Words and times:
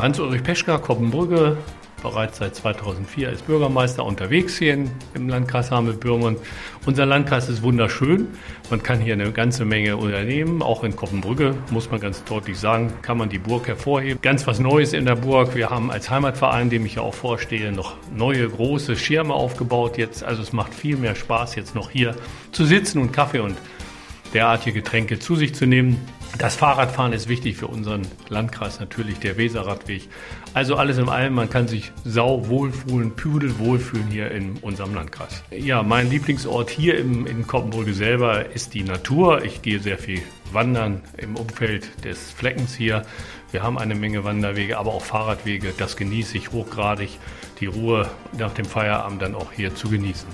Hans-Ulrich 0.00 0.44
Peschka, 0.44 0.78
Koppenbrügge, 0.78 1.56
bereits 2.02 2.38
seit 2.38 2.54
2004 2.54 3.28
als 3.28 3.42
Bürgermeister 3.42 4.04
unterwegs 4.04 4.56
hier 4.56 4.74
im 5.14 5.28
Landkreis 5.28 5.70
Hameln-Pyrmont. 5.70 6.38
Unser 6.86 7.04
Landkreis 7.04 7.48
ist 7.48 7.62
wunderschön. 7.62 8.28
Man 8.70 8.82
kann 8.82 9.00
hier 9.00 9.14
eine 9.14 9.32
ganze 9.32 9.64
Menge 9.64 9.96
unternehmen. 9.96 10.62
Auch 10.62 10.84
in 10.84 10.94
Koppenbrügge, 10.94 11.54
muss 11.70 11.90
man 11.90 12.00
ganz 12.00 12.22
deutlich 12.24 12.58
sagen, 12.58 12.92
kann 13.02 13.18
man 13.18 13.28
die 13.28 13.38
Burg 13.38 13.66
hervorheben. 13.66 14.20
Ganz 14.22 14.46
was 14.46 14.60
Neues 14.60 14.92
in 14.92 15.04
der 15.04 15.16
Burg. 15.16 15.56
Wir 15.56 15.70
haben 15.70 15.90
als 15.90 16.08
Heimatverein, 16.10 16.70
dem 16.70 16.86
ich 16.86 16.94
ja 16.94 17.02
auch 17.02 17.14
vorstehe, 17.14 17.72
noch 17.72 17.96
neue 18.14 18.48
große 18.48 18.96
Schirme 18.96 19.34
aufgebaut 19.34 19.98
jetzt. 19.98 20.22
Also 20.22 20.42
es 20.42 20.52
macht 20.52 20.74
viel 20.74 20.96
mehr 20.96 21.16
Spaß, 21.16 21.56
jetzt 21.56 21.74
noch 21.74 21.90
hier 21.90 22.14
zu 22.52 22.64
sitzen 22.64 23.00
und 23.00 23.12
Kaffee 23.12 23.40
und 23.40 23.56
derartige 24.34 24.82
Getränke 24.82 25.18
zu 25.18 25.36
sich 25.36 25.54
zu 25.54 25.66
nehmen. 25.66 25.98
Das 26.36 26.54
Fahrradfahren 26.54 27.12
ist 27.12 27.28
wichtig 27.28 27.56
für 27.56 27.66
unseren 27.66 28.02
Landkreis 28.28 28.78
natürlich, 28.80 29.18
der 29.18 29.36
Weserradweg. 29.38 30.08
Also 30.54 30.76
alles 30.76 30.98
in 30.98 31.08
allem, 31.08 31.34
man 31.34 31.50
kann 31.50 31.66
sich 31.66 31.90
sau 32.04 32.46
wohlfühlen, 32.48 33.16
pudel 33.16 33.58
wohlfühlen 33.58 34.06
hier 34.08 34.30
in 34.30 34.58
unserem 34.58 34.94
Landkreis. 34.94 35.42
Ja, 35.50 35.82
mein 35.82 36.10
Lieblingsort 36.10 36.70
hier 36.70 36.98
im, 36.98 37.26
in 37.26 37.46
Koppenbrügge 37.46 37.94
selber 37.94 38.50
ist 38.54 38.74
die 38.74 38.84
Natur. 38.84 39.44
Ich 39.44 39.62
gehe 39.62 39.80
sehr 39.80 39.98
viel 39.98 40.22
wandern 40.52 41.02
im 41.16 41.36
Umfeld 41.36 42.04
des 42.04 42.30
Fleckens 42.30 42.74
hier. 42.74 43.04
Wir 43.50 43.62
haben 43.62 43.78
eine 43.78 43.94
Menge 43.94 44.24
Wanderwege, 44.24 44.78
aber 44.78 44.92
auch 44.92 45.04
Fahrradwege. 45.04 45.72
Das 45.76 45.96
genieße 45.96 46.36
ich 46.36 46.52
hochgradig, 46.52 47.18
die 47.60 47.66
Ruhe 47.66 48.08
nach 48.38 48.52
dem 48.52 48.66
Feierabend 48.66 49.22
dann 49.22 49.34
auch 49.34 49.52
hier 49.52 49.74
zu 49.74 49.88
genießen. 49.88 50.28